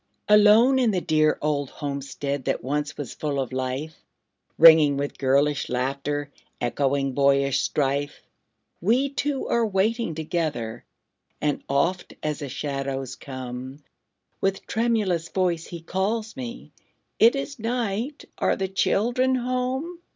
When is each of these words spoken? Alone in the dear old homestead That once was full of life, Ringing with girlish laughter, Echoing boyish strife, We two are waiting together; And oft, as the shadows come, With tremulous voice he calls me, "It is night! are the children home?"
Alone 0.27 0.79
in 0.79 0.89
the 0.89 0.99
dear 0.99 1.37
old 1.43 1.69
homestead 1.69 2.45
That 2.45 2.63
once 2.63 2.97
was 2.97 3.13
full 3.13 3.39
of 3.39 3.53
life, 3.53 3.93
Ringing 4.57 4.97
with 4.97 5.19
girlish 5.19 5.69
laughter, 5.69 6.31
Echoing 6.59 7.11
boyish 7.13 7.61
strife, 7.61 8.23
We 8.81 9.09
two 9.09 9.47
are 9.47 9.63
waiting 9.63 10.15
together; 10.15 10.85
And 11.39 11.63
oft, 11.69 12.15
as 12.23 12.39
the 12.39 12.49
shadows 12.49 13.15
come, 13.15 13.83
With 14.41 14.65
tremulous 14.65 15.29
voice 15.29 15.67
he 15.67 15.81
calls 15.81 16.35
me, 16.35 16.71
"It 17.19 17.35
is 17.35 17.59
night! 17.59 18.25
are 18.39 18.55
the 18.55 18.69
children 18.69 19.35
home?" 19.35 19.99